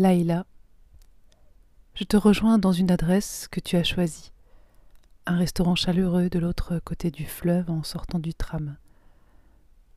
Laïla, 0.00 0.46
je 1.92 2.04
te 2.04 2.16
rejoins 2.16 2.56
dans 2.56 2.72
une 2.72 2.90
adresse 2.90 3.48
que 3.50 3.60
tu 3.60 3.76
as 3.76 3.84
choisie, 3.84 4.32
un 5.26 5.36
restaurant 5.36 5.74
chaleureux 5.74 6.30
de 6.30 6.38
l'autre 6.38 6.78
côté 6.78 7.10
du 7.10 7.26
fleuve 7.26 7.70
en 7.70 7.82
sortant 7.82 8.18
du 8.18 8.32
tram. 8.32 8.78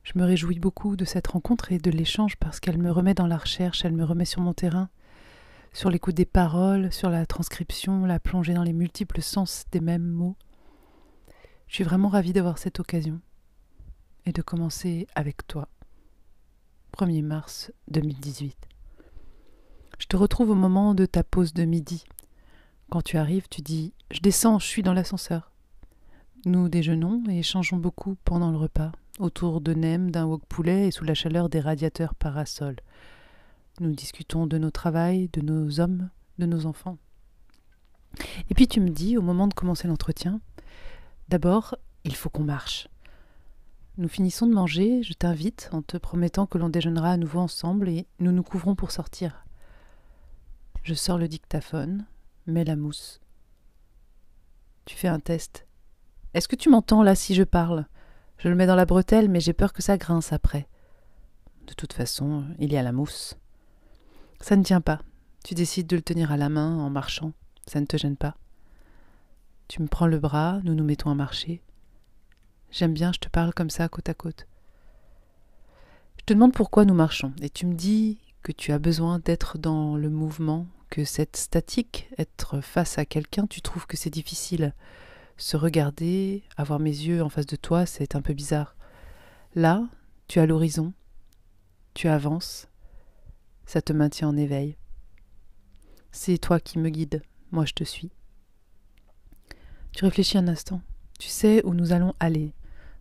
Je 0.04 0.12
me 0.16 0.26
réjouis 0.26 0.60
beaucoup 0.60 0.98
de 0.98 1.06
cette 1.06 1.28
rencontre 1.28 1.72
et 1.72 1.78
de 1.78 1.90
l'échange 1.90 2.36
parce 2.36 2.60
qu'elle 2.60 2.80
me 2.80 2.92
remet 2.92 3.14
dans 3.14 3.28
la 3.28 3.38
recherche, 3.38 3.86
elle 3.86 3.94
me 3.94 4.04
remet 4.04 4.26
sur 4.26 4.42
mon 4.42 4.54
terrain, 4.54 4.90
sur 5.72 5.90
l'écoute 5.90 6.16
des 6.16 6.26
paroles, 6.26 6.92
sur 6.92 7.10
la 7.10 7.26
transcription, 7.26 8.06
la 8.06 8.20
plongée 8.20 8.56
dans 8.56 8.64
les 8.64 8.74
multiples 8.74 9.22
sens 9.22 9.64
des 9.72 9.80
mêmes 9.80 10.10
mots. 10.10 10.36
Je 11.68 11.76
suis 11.76 11.86
vraiment 11.86 12.10
ravie 12.10 12.34
d'avoir 12.34 12.58
cette 12.58 12.82
occasion 12.82 13.22
et 14.26 14.34
de 14.34 14.42
commencer 14.42 15.08
avec 15.16 15.48
toi. 15.48 15.70
1er 16.92 17.24
mars 17.24 17.72
2018. 17.88 18.73
Je 20.04 20.08
te 20.10 20.18
retrouve 20.18 20.50
au 20.50 20.56
moment 20.56 20.94
de 20.96 21.06
ta 21.06 21.24
pause 21.24 21.54
de 21.54 21.64
midi. 21.64 22.04
Quand 22.92 23.02
tu 23.02 23.16
arrives, 23.16 23.48
tu 23.50 23.62
dis 23.62 23.94
Je 24.12 24.20
descends, 24.20 24.60
je 24.60 24.68
suis 24.68 24.84
dans 24.84 24.92
l'ascenseur. 24.92 25.54
Nous 26.46 26.68
déjeunons 26.68 27.24
et 27.30 27.40
échangeons 27.40 27.78
beaucoup 27.78 28.18
pendant 28.26 28.52
le 28.52 28.58
repas, 28.58 28.92
autour 29.20 29.62
de 29.62 29.74
nem, 29.74 30.12
d'un 30.12 30.26
wok 30.26 30.42
poulet 30.50 30.90
et 30.90 30.92
sous 30.92 31.06
la 31.06 31.14
chaleur 31.14 31.48
des 31.48 31.62
radiateurs 31.62 32.16
parasols. 32.16 32.82
Nous 33.80 33.96
discutons 33.96 34.46
de 34.46 34.58
nos 34.58 34.72
travails, 34.72 35.30
de 35.32 35.40
nos 35.40 35.80
hommes, 35.80 36.10
de 36.38 36.48
nos 36.48 36.66
enfants. 36.66 36.98
Et 38.50 38.54
puis 38.56 38.68
tu 38.68 38.82
me 38.82 38.90
dis, 38.90 39.18
au 39.18 39.22
moment 39.22 39.48
de 39.48 39.54
commencer 39.54 39.88
l'entretien, 39.88 40.42
D'abord, 41.30 41.78
il 42.04 42.14
faut 42.14 42.30
qu'on 42.30 42.44
marche. 42.44 42.90
Nous 43.98 44.10
finissons 44.10 44.48
de 44.48 44.54
manger, 44.54 45.02
je 45.02 45.14
t'invite 45.14 45.70
en 45.72 45.82
te 45.82 45.96
promettant 45.96 46.46
que 46.46 46.58
l'on 46.58 46.68
déjeunera 46.68 47.12
à 47.12 47.18
nouveau 47.18 47.40
ensemble 47.40 47.88
et 47.88 48.06
nous 48.20 48.34
nous 48.34 48.44
couvrons 48.44 48.76
pour 48.76 48.92
sortir. 48.92 49.43
Je 50.84 50.94
sors 50.94 51.18
le 51.18 51.30
dictaphone, 51.30 52.06
mets 52.46 52.66
la 52.66 52.76
mousse. 52.76 53.22
Tu 54.84 54.98
fais 54.98 55.08
un 55.08 55.22
test. 55.22 55.66
Est-ce 56.34 56.50
que 56.50 56.58
tu 56.58 56.70
m'entends 56.70 57.04
là 57.04 57.16
si 57.16 57.36
je 57.36 57.44
parle? 57.44 57.86
Je 58.38 58.50
le 58.50 58.56
mets 58.56 58.66
dans 58.66 58.76
la 58.76 58.86
bretelle, 58.86 59.30
mais 59.30 59.40
j'ai 59.40 59.54
peur 59.54 59.72
que 59.72 59.82
ça 59.82 59.98
grince 59.98 60.34
après. 60.34 60.68
De 61.68 61.74
toute 61.74 61.94
façon, 61.94 62.44
il 62.60 62.74
y 62.74 62.78
a 62.78 62.84
la 62.84 62.92
mousse. 62.92 63.38
Ça 64.42 64.58
ne 64.58 64.64
tient 64.64 64.82
pas. 64.82 65.00
Tu 65.46 65.54
décides 65.54 65.88
de 65.88 65.96
le 65.96 66.02
tenir 66.02 66.34
à 66.34 66.38
la 66.38 66.50
main 66.50 66.78
en 66.78 66.90
marchant. 66.90 67.32
Ça 67.66 67.80
ne 67.80 67.86
te 67.86 67.96
gêne 67.96 68.18
pas. 68.18 68.36
Tu 69.70 69.82
me 69.82 69.88
prends 69.88 70.08
le 70.08 70.20
bras, 70.20 70.60
nous 70.66 70.76
nous 70.76 70.84
mettons 70.84 71.10
à 71.10 71.16
marcher. 71.16 71.62
J'aime 72.72 72.94
bien, 72.94 73.14
je 73.14 73.20
te 73.20 73.30
parle 73.30 73.54
comme 73.54 73.70
ça, 73.70 73.88
côte 73.88 74.10
à 74.10 74.14
côte. 74.14 74.48
Je 76.18 76.26
te 76.26 76.34
demande 76.34 76.54
pourquoi 76.54 76.84
nous 76.84 76.94
marchons, 76.94 77.32
et 77.42 77.50
tu 77.50 77.66
me 77.66 77.74
dis 77.74 78.20
que 78.44 78.52
tu 78.52 78.74
as 78.74 78.80
besoin 78.80 79.20
d'être 79.20 79.58
dans 79.58 79.96
le 79.96 80.10
mouvement, 80.10 80.68
que 80.90 81.06
cette 81.06 81.38
statique, 81.38 82.10
être 82.18 82.62
face 82.62 82.98
à 82.98 83.06
quelqu'un, 83.06 83.48
tu 83.48 83.62
trouves 83.62 83.88
que 83.88 83.98
c'est 83.98 84.10
difficile. 84.10 84.74
Se 85.38 85.58
regarder, 85.58 86.44
avoir 86.58 86.80
mes 86.80 86.92
yeux 86.92 87.24
en 87.24 87.30
face 87.30 87.46
de 87.46 87.56
toi, 87.56 87.86
c'est 87.86 88.16
un 88.16 88.22
peu 88.22 88.34
bizarre. 88.34 88.76
Là, 89.56 89.88
tu 90.28 90.40
as 90.40 90.46
l'horizon, 90.46 90.94
tu 91.94 92.10
avances, 92.10 92.68
ça 93.66 93.82
te 93.82 93.94
maintient 93.94 94.28
en 94.28 94.38
éveil. 94.38 94.78
C'est 96.12 96.38
toi 96.38 96.60
qui 96.60 96.80
me 96.80 96.90
guides, 96.90 97.24
moi 97.52 97.66
je 97.66 97.74
te 97.74 97.84
suis. 97.84 98.12
Tu 99.94 100.06
réfléchis 100.06 100.38
un 100.38 100.48
instant. 100.48 100.82
Tu 101.18 101.30
sais 101.30 101.64
où 101.66 101.74
nous 101.74 101.94
allons 101.94 102.14
aller, 102.20 102.54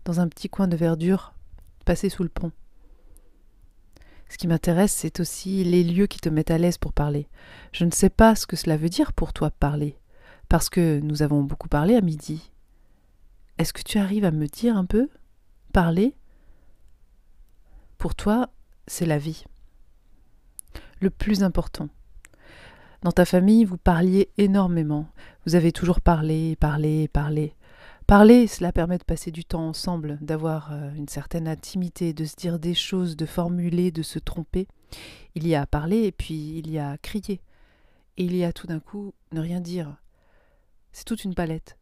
dans 0.04 0.20
un 0.20 0.28
petit 0.28 0.48
coin 0.48 0.68
de 0.68 0.76
verdure, 0.76 1.34
passer 1.84 2.08
sous 2.08 2.22
le 2.22 2.28
pont. 2.28 2.52
Ce 4.32 4.38
qui 4.38 4.48
m'intéresse, 4.48 4.92
c'est 4.92 5.20
aussi 5.20 5.62
les 5.62 5.84
lieux 5.84 6.06
qui 6.06 6.18
te 6.18 6.30
mettent 6.30 6.50
à 6.50 6.56
l'aise 6.56 6.78
pour 6.78 6.94
parler. 6.94 7.28
Je 7.70 7.84
ne 7.84 7.90
sais 7.90 8.08
pas 8.08 8.34
ce 8.34 8.46
que 8.46 8.56
cela 8.56 8.78
veut 8.78 8.88
dire 8.88 9.12
pour 9.12 9.34
toi 9.34 9.50
parler, 9.50 9.98
parce 10.48 10.70
que 10.70 11.00
nous 11.00 11.20
avons 11.20 11.42
beaucoup 11.42 11.68
parlé 11.68 11.96
à 11.96 12.00
midi. 12.00 12.50
Est-ce 13.58 13.74
que 13.74 13.82
tu 13.82 13.98
arrives 13.98 14.24
à 14.24 14.30
me 14.30 14.46
dire 14.46 14.74
un 14.74 14.86
peu 14.86 15.10
Parler? 15.74 16.16
Pour 17.98 18.14
toi, 18.14 18.48
c'est 18.86 19.04
la 19.04 19.18
vie. 19.18 19.44
Le 21.00 21.10
plus 21.10 21.42
important. 21.42 21.90
Dans 23.02 23.12
ta 23.12 23.26
famille, 23.26 23.66
vous 23.66 23.76
parliez 23.76 24.30
énormément. 24.38 25.08
Vous 25.44 25.56
avez 25.56 25.72
toujours 25.72 26.00
parlé, 26.00 26.56
parlé, 26.56 27.06
parlé. 27.06 27.54
Parler, 28.12 28.46
cela 28.46 28.72
permet 28.72 28.98
de 28.98 29.04
passer 29.04 29.30
du 29.30 29.42
temps 29.42 29.66
ensemble, 29.66 30.18
d'avoir 30.20 30.70
euh, 30.70 30.92
une 30.92 31.08
certaine 31.08 31.48
intimité, 31.48 32.12
de 32.12 32.26
se 32.26 32.36
dire 32.36 32.58
des 32.58 32.74
choses, 32.74 33.16
de 33.16 33.24
formuler, 33.24 33.90
de 33.90 34.02
se 34.02 34.18
tromper. 34.18 34.68
Il 35.34 35.48
y 35.48 35.54
a 35.54 35.64
parler 35.64 36.02
et 36.02 36.12
puis 36.12 36.58
il 36.58 36.70
y 36.70 36.78
a 36.78 36.98
crier. 36.98 37.40
Et 38.18 38.24
il 38.24 38.36
y 38.36 38.44
a 38.44 38.52
tout 38.52 38.66
d'un 38.66 38.80
coup 38.80 39.14
ne 39.32 39.40
rien 39.40 39.60
dire. 39.60 39.96
C'est 40.92 41.06
toute 41.06 41.24
une 41.24 41.34
palette. 41.34 41.78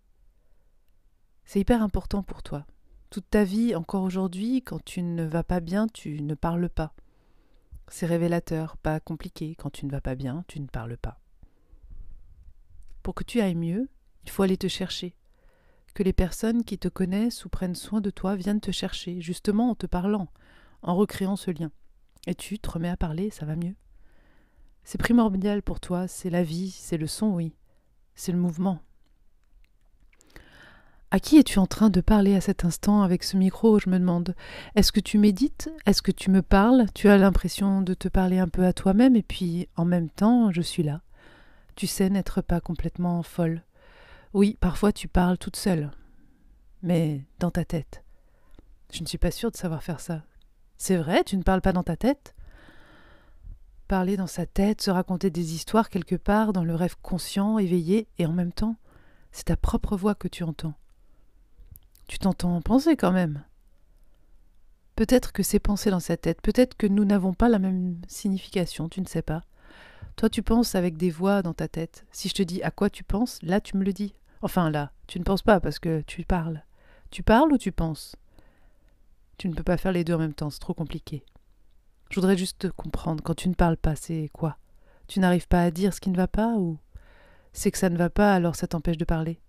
C'est 1.45 1.59
hyper 1.59 1.83
important 1.83 2.23
pour 2.23 2.45
toi. 2.45 2.65
Toute 3.11 3.29
ta 3.29 3.43
vie, 3.43 3.75
encore 3.75 4.05
aujourd'hui, 4.05 4.63
quand 4.63 4.85
tu 4.85 5.03
ne 5.03 5.25
vas 5.25 5.43
pas 5.43 5.59
bien, 5.59 5.89
tu 5.89 6.23
ne 6.23 6.35
parles 6.37 6.69
pas. 6.69 6.95
C'est 7.89 8.07
révélateur, 8.07 8.77
pas 8.77 9.01
compliqué. 9.01 9.57
Quand 9.57 9.71
tu 9.71 9.85
ne 9.85 9.91
vas 9.91 10.01
pas 10.01 10.15
bien, 10.15 10.45
tu 10.47 10.61
ne 10.61 10.69
parles 10.69 10.97
pas. 10.97 11.19
Pour 13.03 13.17
que 13.17 13.25
tu 13.25 13.41
ailles 13.41 13.57
mieux, 13.57 13.89
il 14.23 14.31
faut 14.31 14.45
aller 14.45 14.57
te 14.57 14.69
chercher. 14.69 15.17
Que 15.95 16.03
les 16.03 16.13
personnes 16.13 16.65
qui 16.65 16.79
te 16.79 16.89
connaissent 16.89 17.45
ou 17.45 17.49
prennent 17.49 17.75
soin 17.75 18.01
de 18.01 18.11
toi 18.11 18.37
viennent 18.37 18.61
te 18.61 18.71
chercher, 18.71 19.21
justement 19.21 19.71
en 19.71 19.75
te 19.75 19.87
parlant, 19.87 20.29
en 20.83 20.95
recréant 20.95 21.37
ce 21.37 21.51
lien. 21.51 21.71
Et 22.27 22.35
tu 22.35 22.59
te 22.59 22.71
remets 22.71 22.89
à 22.89 22.97
parler, 22.97 23.31
ça 23.31 23.45
va 23.45 23.57
mieux. 23.57 23.75
C'est 24.85 24.99
primordial 24.99 25.63
pour 25.63 25.81
toi, 25.81 26.09
c'est 26.09 26.31
la 26.31 26.43
vie, 26.43 26.71
c'est 26.71 26.97
le 26.97 27.07
son, 27.07 27.35
oui, 27.35 27.55
c'est 28.15 28.33
le 28.33 28.39
mouvement. 28.39 28.81
À 31.13 31.19
qui 31.19 31.39
es-tu 31.39 31.59
en 31.59 31.67
train 31.67 31.91
de 31.91 32.01
parler 32.01 32.37
à 32.37 32.41
cet 32.41 32.65
instant 32.65 33.03
avec 33.03 33.25
ce 33.25 33.37
micro? 33.37 33.81
Je 33.81 33.91
me 33.91 33.99
demande. 33.99 34.37
Est-ce 34.77 34.93
que 34.93 35.01
tu 35.01 35.19
médites? 35.19 35.69
Est-ce 35.85 36.03
que 36.03 36.13
tu 36.13 36.31
me 36.31 36.41
parles? 36.41 36.87
Tu 36.95 37.09
as 37.09 37.19
l'impression 37.19 37.83
de 37.83 37.95
te 37.95 38.07
parler 38.07 38.39
un 38.39 38.47
peu 38.47 38.65
à 38.65 38.73
toi-même 38.73 39.17
et 39.17 39.25
puis 39.25 39.69
en 39.77 39.85
même 39.85 40.09
temps, 40.09 40.53
je 40.53 40.63
suis 40.63 40.85
là. 40.85 41.03
Tu 41.75 41.89
sais 41.89 42.11
n'être 42.11 42.43
pas 42.43 42.61
complètement 42.61 43.25
folle. 43.25 43.65
Oui, 44.33 44.57
parfois 44.61 44.93
tu 44.93 45.09
parles 45.09 45.39
toute 45.39 45.57
seule, 45.57 45.91
mais 46.83 47.25
dans 47.41 47.51
ta 47.51 47.65
tête. 47.65 48.05
Je 48.93 49.03
ne 49.03 49.07
suis 49.07 49.19
pas 49.19 49.33
sûre 49.33 49.51
de 49.51 49.57
savoir 49.57 49.83
faire 49.83 49.99
ça. 49.99 50.23
C'est 50.77 50.97
vrai, 50.97 51.25
tu 51.25 51.37
ne 51.37 51.43
parles 51.43 51.61
pas 51.61 51.73
dans 51.73 51.83
ta 51.83 51.97
tête? 51.97 52.37
Parler 53.89 54.17
dans 54.17 54.29
sa 54.29 54.47
tête, 54.47 54.83
se 54.83 54.91
raconter 54.93 55.31
des 55.31 55.55
histoires 55.55 55.91
quelque 55.91 56.15
part, 56.15 56.53
dans 56.53 56.63
le 56.63 56.77
rêve 56.77 56.95
conscient, 57.03 57.59
éveillé, 57.59 58.07
et 58.19 58.27
en 58.27 58.33
même 58.33 58.53
temps, 58.53 58.77
c'est 59.33 59.47
ta 59.47 59.57
propre 59.57 59.97
voix 59.97 60.15
que 60.15 60.29
tu 60.29 60.45
entends. 60.45 60.75
Tu 62.07 62.19
t'entends 62.19 62.61
penser 62.63 62.97
quand 62.97 63.13
même. 63.13 63.43
Peut-être 64.95 65.33
que 65.33 65.43
c'est 65.43 65.59
pensé 65.59 65.91
dans 65.91 65.99
sa 65.99 66.17
tête, 66.17 66.41
peut-être 66.41 66.77
que 66.77 66.87
nous 66.87 67.05
n'avons 67.05 67.35
pas 67.35 67.49
la 67.49 67.59
même 67.59 68.01
signification, 68.07 68.89
tu 68.89 69.01
ne 69.01 69.07
sais 69.07 69.23
pas. 69.23 69.43
Toi, 70.15 70.31
tu 70.31 70.43
penses 70.43 70.77
avec 70.77 70.97
des 70.97 71.11
voix 71.11 71.43
dans 71.43 71.55
ta 71.55 71.67
tête. 71.67 72.07
Si 72.13 72.29
je 72.29 72.35
te 72.35 72.43
dis 72.43 72.63
à 72.63 72.71
quoi 72.71 72.91
tu 72.91 73.03
penses, 73.03 73.43
là, 73.43 73.61
tu 73.61 73.77
me 73.77 73.85
le 73.85 73.93
dis. 73.93 74.15
Enfin, 74.43 74.71
là, 74.71 74.93
tu 75.07 75.19
ne 75.19 75.25
penses 75.25 75.43
pas 75.43 75.61
parce 75.61 75.79
que 75.79 76.01
tu 76.03 76.25
parles. 76.25 76.63
Tu 77.11 77.23
parles 77.23 77.53
ou 77.53 77.59
tu 77.59 77.73
penses? 77.73 78.17
Tu 79.37 79.49
ne 79.49 79.55
peux 79.55 79.63
pas 79.63 79.77
faire 79.77 79.93
les 79.93 80.05
deux 80.05 80.15
en 80.15 80.19
même 80.19 80.35
temps, 80.35 80.51
c'est 80.51 80.61
trop 80.61 80.75
compliqué. 80.75 81.25
Je 82.11 82.17
voudrais 82.17 82.37
juste 82.37 82.71
comprendre, 82.73 83.23
quand 83.23 83.35
tu 83.35 83.49
ne 83.49 83.55
parles 83.55 83.77
pas, 83.77 83.97
c'est 83.97 84.31
quoi? 84.33 84.59
Tu 85.07 85.21
n'arrives 85.21 85.49
pas 85.49 85.63
à 85.63 85.71
dire 85.71 85.95
ce 85.95 86.01
qui 86.01 86.11
ne 86.11 86.17
va 86.17 86.29
pas 86.29 86.55
ou 86.57 86.79
c'est 87.53 87.71
que 87.71 87.79
ça 87.79 87.91
ne 87.91 87.97
va 87.97 88.11
pas, 88.11 88.35
alors 88.35 88.57
ça 88.57 88.67
t'empêche 88.67 88.97
de 88.99 89.05
parler? 89.05 89.41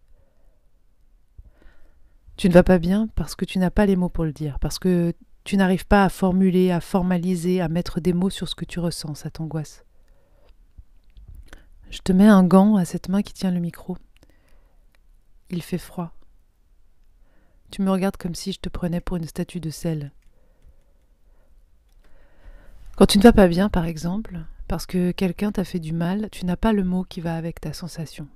Tu 2.37 2.49
ne 2.49 2.53
vas 2.53 2.63
pas 2.63 2.79
bien 2.79 3.07
parce 3.15 3.35
que 3.35 3.45
tu 3.45 3.59
n'as 3.59 3.69
pas 3.69 3.85
les 3.85 3.95
mots 3.95 4.09
pour 4.09 4.25
le 4.25 4.33
dire, 4.33 4.59
parce 4.59 4.79
que 4.79 5.13
tu 5.43 5.57
n'arrives 5.57 5.85
pas 5.85 6.03
à 6.05 6.09
formuler, 6.09 6.71
à 6.71 6.81
formaliser, 6.81 7.61
à 7.61 7.67
mettre 7.67 7.99
des 7.99 8.13
mots 8.13 8.29
sur 8.29 8.47
ce 8.47 8.55
que 8.55 8.65
tu 8.65 8.79
ressens, 8.79 9.15
ça 9.15 9.29
t'angoisse. 9.29 9.85
Je 11.89 11.99
te 11.99 12.11
mets 12.11 12.27
un 12.27 12.43
gant 12.43 12.75
à 12.77 12.85
cette 12.85 13.09
main 13.09 13.21
qui 13.21 13.33
tient 13.33 13.51
le 13.51 13.59
micro. 13.59 13.97
Il 15.51 15.61
fait 15.61 15.77
froid. 15.77 16.13
Tu 17.71 17.81
me 17.81 17.91
regardes 17.91 18.17
comme 18.17 18.35
si 18.35 18.53
je 18.53 18.59
te 18.59 18.69
prenais 18.69 19.01
pour 19.01 19.17
une 19.17 19.27
statue 19.27 19.59
de 19.59 19.69
sel. 19.69 20.11
Quand 22.95 23.05
tu 23.05 23.17
ne 23.17 23.23
vas 23.23 23.33
pas 23.33 23.47
bien, 23.47 23.67
par 23.69 23.85
exemple, 23.85 24.39
parce 24.69 24.85
que 24.85 25.11
quelqu'un 25.11 25.51
t'a 25.51 25.65
fait 25.65 25.79
du 25.79 25.91
mal, 25.91 26.29
tu 26.31 26.45
n'as 26.45 26.55
pas 26.55 26.71
le 26.71 26.85
mot 26.85 27.03
qui 27.03 27.19
va 27.19 27.35
avec 27.35 27.59
ta 27.59 27.73
sensation. 27.73 28.29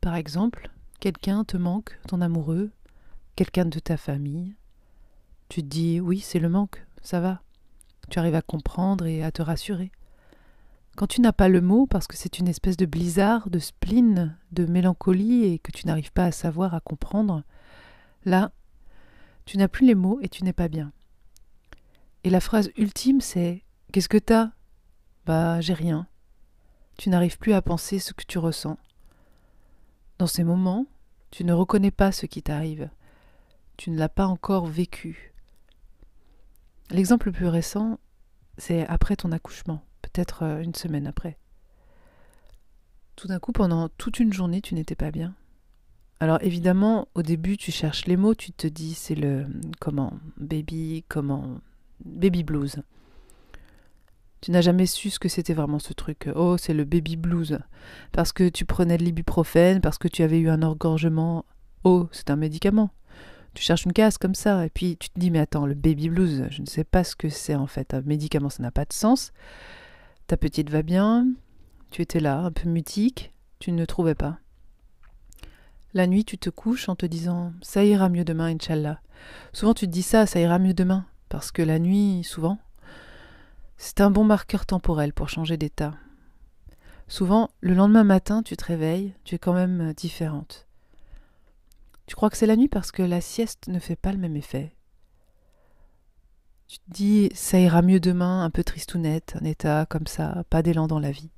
Par 0.00 0.16
exemple, 0.16 0.70
quelqu'un 0.98 1.44
te 1.44 1.56
manque, 1.56 1.98
ton 2.08 2.20
amoureux, 2.20 2.70
quelqu'un 3.36 3.64
de 3.64 3.78
ta 3.78 3.96
famille. 3.96 4.56
Tu 5.48 5.62
te 5.62 5.68
dis 5.68 6.00
oui, 6.00 6.18
c'est 6.18 6.40
le 6.40 6.48
manque, 6.48 6.84
ça 7.02 7.20
va. 7.20 7.42
Tu 8.10 8.18
arrives 8.18 8.34
à 8.34 8.42
comprendre 8.42 9.06
et 9.06 9.22
à 9.22 9.30
te 9.30 9.42
rassurer. 9.42 9.92
Quand 10.98 11.06
tu 11.06 11.20
n'as 11.20 11.32
pas 11.32 11.48
le 11.48 11.60
mot, 11.60 11.86
parce 11.86 12.08
que 12.08 12.16
c'est 12.16 12.40
une 12.40 12.48
espèce 12.48 12.76
de 12.76 12.84
blizzard, 12.84 13.50
de 13.50 13.60
spleen, 13.60 14.36
de 14.50 14.66
mélancolie, 14.66 15.44
et 15.44 15.60
que 15.60 15.70
tu 15.70 15.86
n'arrives 15.86 16.10
pas 16.10 16.24
à 16.24 16.32
savoir, 16.32 16.74
à 16.74 16.80
comprendre, 16.80 17.44
là, 18.24 18.50
tu 19.44 19.58
n'as 19.58 19.68
plus 19.68 19.86
les 19.86 19.94
mots 19.94 20.18
et 20.22 20.28
tu 20.28 20.42
n'es 20.42 20.52
pas 20.52 20.66
bien. 20.66 20.90
Et 22.24 22.30
la 22.30 22.40
phrase 22.40 22.72
ultime, 22.76 23.20
c'est 23.20 23.62
Qu'est-ce 23.92 24.08
que 24.08 24.18
t'as? 24.18 24.50
Bah, 25.24 25.60
j'ai 25.60 25.72
rien. 25.72 26.08
Tu 26.96 27.10
n'arrives 27.10 27.38
plus 27.38 27.52
à 27.52 27.62
penser 27.62 28.00
ce 28.00 28.12
que 28.12 28.24
tu 28.26 28.38
ressens. 28.38 28.76
Dans 30.18 30.26
ces 30.26 30.42
moments, 30.42 30.84
tu 31.30 31.44
ne 31.44 31.52
reconnais 31.52 31.92
pas 31.92 32.10
ce 32.10 32.26
qui 32.26 32.42
t'arrive. 32.42 32.90
Tu 33.76 33.92
ne 33.92 33.98
l'as 33.98 34.08
pas 34.08 34.26
encore 34.26 34.66
vécu. 34.66 35.32
L'exemple 36.90 37.28
le 37.28 37.34
plus 37.34 37.46
récent, 37.46 38.00
c'est 38.56 38.84
après 38.88 39.14
ton 39.14 39.30
accouchement, 39.30 39.84
peut-être 40.18 40.42
euh, 40.42 40.62
une 40.62 40.74
semaine 40.74 41.06
après. 41.06 41.38
Tout 43.14 43.28
d'un 43.28 43.38
coup, 43.38 43.52
pendant 43.52 43.88
toute 43.88 44.18
une 44.18 44.32
journée, 44.32 44.60
tu 44.60 44.74
n'étais 44.74 44.96
pas 44.96 45.12
bien. 45.12 45.36
Alors 46.18 46.38
évidemment, 46.42 47.06
au 47.14 47.22
début, 47.22 47.56
tu 47.56 47.70
cherches 47.70 48.06
les 48.06 48.16
mots, 48.16 48.34
tu 48.34 48.50
te 48.50 48.66
dis 48.66 48.94
c'est 48.94 49.14
le 49.14 49.46
comment 49.78 50.14
baby, 50.36 51.04
comment 51.08 51.60
baby 52.04 52.42
blues. 52.42 52.82
Tu 54.40 54.50
n'as 54.50 54.60
jamais 54.60 54.86
su 54.86 55.10
ce 55.10 55.20
que 55.20 55.28
c'était 55.28 55.54
vraiment 55.54 55.78
ce 55.78 55.92
truc. 55.92 56.28
Oh, 56.34 56.56
c'est 56.58 56.74
le 56.74 56.84
baby 56.84 57.16
blues. 57.16 57.60
Parce 58.10 58.32
que 58.32 58.48
tu 58.48 58.64
prenais 58.64 58.98
de 58.98 59.04
l'ibuprofène, 59.04 59.80
parce 59.80 59.98
que 59.98 60.08
tu 60.08 60.24
avais 60.24 60.40
eu 60.40 60.48
un 60.48 60.62
engorgement. 60.62 61.44
Oh, 61.84 62.08
c'est 62.10 62.30
un 62.30 62.36
médicament. 62.36 62.90
Tu 63.54 63.62
cherches 63.62 63.84
une 63.84 63.92
case 63.92 64.18
comme 64.18 64.34
ça, 64.34 64.66
et 64.66 64.70
puis 64.70 64.96
tu 64.96 65.10
te 65.10 65.18
dis, 65.18 65.30
mais 65.30 65.40
attends, 65.40 65.66
le 65.66 65.74
baby 65.74 66.08
blues, 66.08 66.46
je 66.50 66.60
ne 66.60 66.66
sais 66.66 66.84
pas 66.84 67.04
ce 67.04 67.14
que 67.14 67.28
c'est 67.28 67.54
en 67.54 67.66
fait. 67.68 67.94
Un 67.94 68.02
médicament, 68.02 68.50
ça 68.50 68.62
n'a 68.62 68.72
pas 68.72 68.84
de 68.84 68.92
sens. 68.92 69.32
Ta 70.28 70.36
petite 70.36 70.68
va 70.68 70.82
bien, 70.82 71.26
tu 71.90 72.02
étais 72.02 72.20
là, 72.20 72.40
un 72.40 72.52
peu 72.52 72.68
mutique, 72.68 73.32
tu 73.60 73.72
ne 73.72 73.86
trouvais 73.86 74.14
pas. 74.14 74.36
La 75.94 76.06
nuit, 76.06 76.26
tu 76.26 76.36
te 76.36 76.50
couches 76.50 76.90
en 76.90 76.96
te 76.96 77.06
disant 77.06 77.54
Ça 77.62 77.82
ira 77.82 78.10
mieux 78.10 78.26
demain, 78.26 78.54
Inch'Allah. 78.54 79.00
Souvent, 79.54 79.72
tu 79.72 79.86
te 79.86 79.90
dis 79.90 80.02
ça, 80.02 80.26
ça 80.26 80.38
ira 80.38 80.58
mieux 80.58 80.74
demain, 80.74 81.06
parce 81.30 81.50
que 81.50 81.62
la 81.62 81.78
nuit, 81.78 82.24
souvent, 82.24 82.58
c'est 83.78 84.02
un 84.02 84.10
bon 84.10 84.24
marqueur 84.24 84.66
temporel 84.66 85.14
pour 85.14 85.30
changer 85.30 85.56
d'état. 85.56 85.94
Souvent, 87.08 87.48
le 87.62 87.72
lendemain 87.72 88.04
matin, 88.04 88.42
tu 88.42 88.54
te 88.54 88.66
réveilles, 88.66 89.14
tu 89.24 89.36
es 89.36 89.38
quand 89.38 89.54
même 89.54 89.94
différente. 89.94 90.66
Tu 92.04 92.14
crois 92.14 92.28
que 92.28 92.36
c'est 92.36 92.44
la 92.44 92.56
nuit 92.56 92.68
parce 92.68 92.92
que 92.92 93.02
la 93.02 93.22
sieste 93.22 93.68
ne 93.68 93.78
fait 93.78 93.96
pas 93.96 94.12
le 94.12 94.18
même 94.18 94.36
effet? 94.36 94.74
Tu 96.68 96.78
te 96.78 96.90
dis, 96.90 97.30
ça 97.34 97.58
ira 97.58 97.80
mieux 97.80 97.98
demain, 97.98 98.44
un 98.44 98.50
peu 98.50 98.62
tristounette, 98.62 99.36
un 99.40 99.44
état 99.44 99.86
comme 99.86 100.06
ça, 100.06 100.44
pas 100.50 100.62
d'élan 100.62 100.86
dans 100.86 101.00
la 101.00 101.10
vie. 101.10 101.30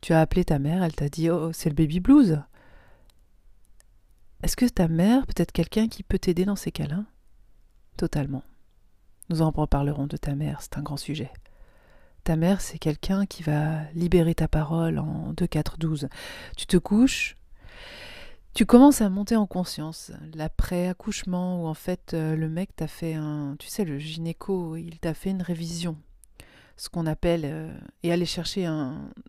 Tu 0.00 0.14
as 0.14 0.20
appelé 0.20 0.44
ta 0.44 0.58
mère, 0.58 0.82
elle 0.82 0.94
t'a 0.94 1.10
dit, 1.10 1.28
oh, 1.28 1.52
c'est 1.52 1.68
le 1.68 1.74
baby 1.74 2.00
blues. 2.00 2.40
Est-ce 4.42 4.56
que 4.56 4.64
ta 4.64 4.88
mère 4.88 5.26
peut 5.26 5.34
être 5.36 5.52
quelqu'un 5.52 5.88
qui 5.88 6.02
peut 6.02 6.18
t'aider 6.18 6.46
dans 6.46 6.56
ces 6.56 6.72
cas-là? 6.72 7.04
Totalement. 7.98 8.44
Nous 9.28 9.42
en 9.42 9.50
reparlerons 9.50 10.06
de 10.06 10.16
ta 10.16 10.34
mère, 10.34 10.62
c'est 10.62 10.78
un 10.78 10.82
grand 10.82 10.96
sujet. 10.96 11.30
Ta 12.24 12.36
mère, 12.36 12.60
c'est 12.62 12.78
quelqu'un 12.78 13.26
qui 13.26 13.42
va 13.42 13.82
libérer 13.92 14.34
ta 14.34 14.48
parole 14.48 14.98
en 14.98 15.34
2, 15.34 15.46
4, 15.46 15.78
12. 15.78 16.08
Tu 16.56 16.66
te 16.66 16.76
couches, 16.78 17.36
tu 18.58 18.66
commences 18.66 19.02
à 19.02 19.08
monter 19.08 19.36
en 19.36 19.46
conscience. 19.46 20.10
L'après-accouchement, 20.34 21.62
où 21.62 21.68
en 21.68 21.74
fait 21.74 22.12
euh, 22.12 22.34
le 22.34 22.48
mec 22.48 22.74
t'a 22.74 22.88
fait 22.88 23.14
un. 23.14 23.54
Tu 23.56 23.68
sais, 23.68 23.84
le 23.84 24.00
gynéco, 24.00 24.74
il 24.74 24.98
t'a 24.98 25.14
fait 25.14 25.30
une 25.30 25.42
révision. 25.42 25.96
Ce 26.76 26.88
qu'on 26.88 27.06
appelle. 27.06 27.42
Euh, 27.44 27.72
et 28.02 28.10
aller 28.10 28.26
chercher 28.26 28.64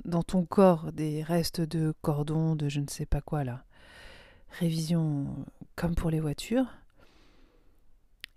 dans 0.04 0.24
ton 0.24 0.46
corps 0.46 0.92
des 0.94 1.22
restes 1.22 1.62
de 1.62 1.94
cordons, 2.02 2.56
de 2.56 2.70
je 2.70 2.80
ne 2.80 2.88
sais 2.88 3.06
pas 3.06 3.22
quoi 3.22 3.44
là. 3.44 3.66
Révision 4.60 5.28
comme 5.76 5.94
pour 5.94 6.10
les 6.10 6.22
voitures. 6.22 6.66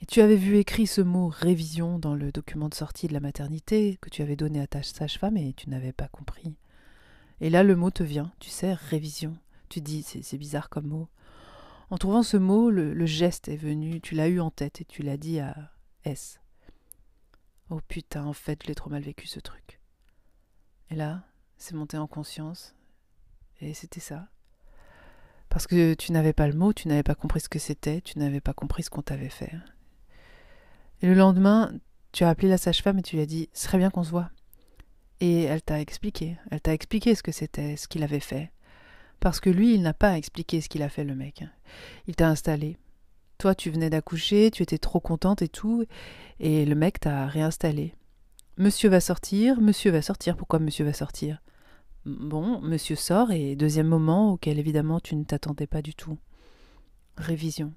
Et 0.03 0.05
tu 0.05 0.21
avais 0.21 0.37
vu 0.37 0.59
écrit 0.59 0.87
ce 0.87 1.00
mot 1.00 1.29
révision 1.29 1.99
dans 1.99 2.15
le 2.15 2.33
document 2.33 2.69
de 2.69 2.75
sortie 2.75 3.09
de 3.09 3.15
la 3.15 3.21
maternité 3.21 3.97
que 4.03 4.11
tu 4.11 4.21
avais 4.21 4.37
donné 4.37 4.61
à 4.61 4.67
ta 4.67 4.83
sage-femme 4.83 5.38
et 5.38 5.55
tu 5.55 5.71
n'avais 5.71 5.93
pas 5.93 6.09
compris. 6.09 6.55
Et 7.41 7.49
là, 7.49 7.62
le 7.62 7.77
mot 7.77 7.91
te 7.91 8.03
vient, 8.03 8.31
tu 8.41 8.50
sais, 8.50 8.75
révision. 8.75 9.38
Tu 9.73 9.81
dis, 9.81 10.03
c'est 10.03 10.37
bizarre 10.37 10.69
comme 10.69 10.89
mot. 10.89 11.09
En 11.89 11.97
trouvant 11.97 12.23
ce 12.23 12.37
mot, 12.37 12.69
le, 12.69 13.07
geste 13.07 13.49
est 13.49 13.57
venu, 13.57 14.03
tu 14.03 14.15
l'as 14.15 14.29
eu 14.29 14.39
en 14.39 14.51
tête 14.51 14.83
et 14.83 14.85
tu 14.85 15.03
l'as 15.03 15.17
dit 15.17 15.41
à 15.41 15.73
S. 16.05 16.43
Oh 17.71 17.81
putain, 17.89 18.27
en 18.27 18.35
fait, 18.35 18.63
je 18.63 18.69
l'ai 18.69 18.75
trop 18.75 18.91
mal 18.91 19.01
vécu 19.01 19.27
ce 19.27 19.41
truc. 19.41 19.81
Et 20.91 20.95
là, 20.95 21.25
c'est 21.57 21.75
monté 21.75 21.97
en 21.97 22.07
conscience. 22.07 22.75
Et 23.63 23.73
c'était 23.73 23.99
ça. 23.99 24.29
Parce 25.49 25.67
que 25.67 25.95
tu 25.95 26.13
n'avais 26.13 26.35
pas 26.35 26.49
le 26.49 26.55
mot, 26.55 26.75
tu 26.75 26.87
n'avais 26.87 27.03
pas 27.03 27.15
compris 27.15 27.41
ce 27.41 27.49
que 27.49 27.59
c'était, 27.59 28.03
tu 28.03 28.19
n'avais 28.19 28.43
pas 28.43 28.53
compris 28.53 28.83
ce 28.83 28.91
qu'on 28.91 29.01
t'avait 29.01 29.31
fait. 29.31 29.55
Et 31.01 31.07
le 31.07 31.15
lendemain, 31.15 31.73
tu 32.13 32.25
as 32.25 32.29
appelé 32.29 32.51
la 32.51 32.59
sage-femme 32.59 32.99
et 32.99 33.03
tu 33.03 33.17
lui 33.17 33.23
as 33.23 33.27
dit 33.27 33.49
Ce 33.55 33.63
serait 33.63 33.79
bien 33.79 33.89
qu'on 33.89 34.05
se 34.05 34.11
voit. 34.11 34.31
Et 35.21 35.45
elle 35.45 35.63
t'a 35.63 35.81
expliqué. 35.81 36.37
Elle 36.51 36.61
t'a 36.61 36.75
expliqué 36.75 37.15
ce 37.15 37.23
que 37.23 37.33
c'était, 37.33 37.79
ce 37.79 37.89
qu'il 37.89 38.03
avait 38.03 38.21
fait. 38.21 38.53
Parce 39.23 39.39
que 39.39 39.51
lui, 39.51 39.73
il 39.73 39.83
n'a 39.83 39.95
pas 39.95 40.19
expliqué 40.19 40.61
ce 40.61 40.69
qu'il 40.69 40.83
a 40.83 40.89
fait, 40.89 41.05
le 41.05 41.15
mec. 41.15 41.45
Il 42.09 42.17
t'a 42.17 42.29
installé. 42.29 42.77
Toi, 43.39 43.55
tu 43.55 43.71
venais 43.71 43.89
d'accoucher, 43.89 44.51
tu 44.51 44.65
étais 44.65 44.79
trop 44.79 44.99
contente 44.99 45.43
et 45.43 45.49
tout. 45.49 45.85
Et 46.41 46.65
le 46.65 46.75
mec 46.75 46.99
t'a 46.99 47.29
réinstallé. 47.29 47.95
Monsieur 48.57 48.89
va 48.89 48.99
sortir, 48.99 49.61
monsieur 49.61 49.93
va 49.93 50.03
sortir. 50.03 50.37
Pourquoi 50.37 50.59
monsieur 50.59 50.85
va 50.85 50.93
sortir? 50.93 51.41
Bon, 52.05 52.61
monsieur 52.63 52.97
sort 52.97 53.31
et 53.31 53.55
deuxième 53.55 53.87
moment 53.87 54.33
auquel 54.33 54.59
évidemment 54.59 54.99
tu 54.99 55.15
ne 55.15 55.23
t'attendais 55.23 55.69
pas 55.69 55.83
du 55.83 55.95
tout. 55.95 56.19
Révision. 57.17 57.73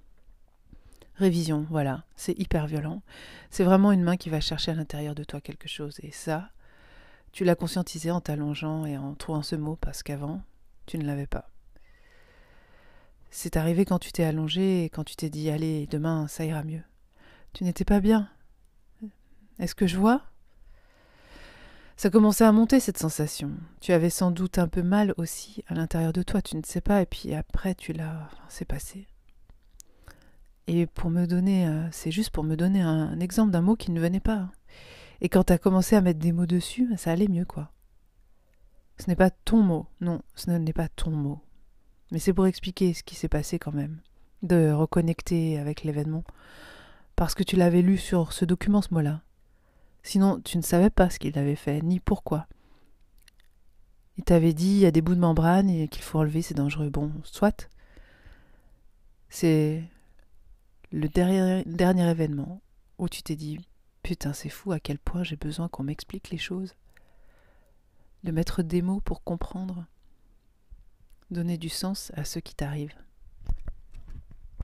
Révision, 1.13 1.67
voilà, 1.69 2.05
c'est 2.15 2.37
hyper 2.39 2.65
violent. 2.65 3.03
C'est 3.51 3.63
vraiment 3.63 3.91
une 3.91 4.01
main 4.01 4.17
qui 4.17 4.31
va 4.31 4.41
chercher 4.41 4.71
à 4.71 4.75
l'intérieur 4.75 5.13
de 5.13 5.23
toi 5.23 5.41
quelque 5.41 5.67
chose. 5.67 5.99
Et 6.01 6.11
ça, 6.11 6.49
tu 7.31 7.43
l'as 7.43 7.53
conscientisé 7.53 8.09
en 8.09 8.19
t'allongeant 8.19 8.87
et 8.87 8.97
en 8.97 9.13
trouvant 9.13 9.43
ce 9.43 9.55
mot 9.55 9.75
parce 9.75 10.01
qu'avant, 10.01 10.41
tu 10.85 10.97
ne 10.97 11.05
l'avais 11.05 11.27
pas. 11.27 11.49
C'est 13.31 13.57
arrivé 13.57 13.85
quand 13.85 13.99
tu 13.99 14.11
t'es 14.11 14.23
allongé 14.23 14.85
et 14.85 14.89
quand 14.89 15.03
tu 15.03 15.15
t'es 15.15 15.29
dit 15.29 15.49
Allez, 15.49 15.87
demain, 15.87 16.27
ça 16.27 16.45
ira 16.45 16.63
mieux. 16.63 16.83
Tu 17.53 17.63
n'étais 17.63 17.85
pas 17.85 17.99
bien. 17.99 18.29
Est-ce 19.59 19.75
que 19.75 19.87
je 19.87 19.97
vois? 19.97 20.21
Ça 21.97 22.09
commençait 22.09 22.43
à 22.43 22.51
monter 22.51 22.79
cette 22.79 22.97
sensation. 22.97 23.51
Tu 23.79 23.93
avais 23.93 24.09
sans 24.09 24.31
doute 24.31 24.57
un 24.57 24.67
peu 24.67 24.83
mal 24.83 25.13
aussi 25.17 25.63
à 25.67 25.75
l'intérieur 25.75 26.11
de 26.11 26.23
toi, 26.23 26.41
tu 26.41 26.57
ne 26.57 26.63
sais 26.65 26.81
pas, 26.81 27.01
et 27.01 27.05
puis 27.05 27.33
après 27.33 27.73
tu 27.73 27.93
l'as. 27.93 28.29
C'est 28.49 28.65
passé. 28.65 29.07
Et 30.67 30.87
pour 30.87 31.09
me 31.09 31.25
donner, 31.25 31.67
euh, 31.67 31.87
c'est 31.91 32.11
juste 32.11 32.31
pour 32.31 32.43
me 32.43 32.55
donner 32.55 32.81
un, 32.81 33.19
exemple 33.19 33.51
d'un 33.51 33.61
mot 33.61 33.75
qui 33.75 33.91
ne 33.91 34.01
venait 34.01 34.19
pas. 34.19 34.49
Et 35.21 35.29
quand 35.29 35.45
tu 35.45 35.53
as 35.53 35.57
commencé 35.57 35.95
à 35.95 36.01
mettre 36.01 36.19
des 36.19 36.31
mots 36.31 36.45
dessus, 36.45 36.89
ça 36.97 37.11
allait 37.11 37.27
mieux, 37.27 37.45
quoi. 37.45 37.71
Ce 38.97 39.07
n'est 39.07 39.15
pas 39.15 39.29
ton 39.29 39.61
mot, 39.61 39.87
non, 40.01 40.21
ce 40.35 40.49
n'est 40.51 40.73
pas 40.73 40.87
ton 40.87 41.11
mot. 41.11 41.41
Mais 42.11 42.19
c'est 42.19 42.33
pour 42.33 42.47
expliquer 42.47 42.93
ce 42.93 43.03
qui 43.03 43.15
s'est 43.15 43.27
passé 43.27 43.59
quand 43.59 43.73
même, 43.73 43.99
de 44.41 44.71
reconnecter 44.71 45.57
avec 45.59 45.83
l'événement, 45.83 46.23
parce 47.15 47.35
que 47.35 47.43
tu 47.43 47.55
l'avais 47.55 47.81
lu 47.81 47.97
sur 47.97 48.31
ce 48.33 48.45
document, 48.45 48.81
ce 48.81 48.93
mot-là. 48.93 49.21
Sinon, 50.03 50.39
tu 50.41 50.57
ne 50.57 50.61
savais 50.61 50.89
pas 50.89 51.09
ce 51.09 51.19
qu'il 51.19 51.37
avait 51.37 51.55
fait, 51.55 51.81
ni 51.81 51.99
pourquoi. 51.99 52.47
Il 54.17 54.23
t'avait 54.23 54.53
dit, 54.53 54.67
il 54.67 54.79
y 54.79 54.85
a 54.85 54.91
des 54.91 55.01
bouts 55.01 55.15
de 55.15 55.19
membrane 55.19 55.69
et 55.69 55.87
qu'il 55.87 56.03
faut 56.03 56.19
enlever, 56.19 56.41
c'est 56.41 56.53
dangereux. 56.53 56.89
Bon, 56.89 57.11
soit. 57.23 57.69
C'est 59.29 59.83
le 60.91 61.09
dernier, 61.09 61.63
dernier 61.65 62.09
événement 62.09 62.61
où 62.97 63.09
tu 63.09 63.23
t'es 63.23 63.35
dit 63.35 63.59
Putain, 64.03 64.33
c'est 64.33 64.49
fou 64.49 64.71
à 64.71 64.79
quel 64.79 64.99
point 64.99 65.23
j'ai 65.23 65.35
besoin 65.35 65.67
qu'on 65.67 65.83
m'explique 65.83 66.29
les 66.29 66.37
choses. 66.37 66.75
De 68.25 68.31
mettre 68.31 68.63
des 68.63 68.81
mots 68.81 69.01
pour 69.01 69.23
comprendre. 69.23 69.85
Donner 71.29 71.59
du 71.59 71.69
sens 71.69 72.11
à 72.15 72.25
ce 72.25 72.39
qui 72.39 72.55
t'arrive. 72.55 72.95